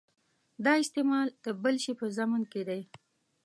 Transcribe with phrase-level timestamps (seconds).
[0.65, 2.81] دا استعمال د بل شي په ضمن کې دی.